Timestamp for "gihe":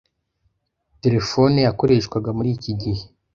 2.81-3.01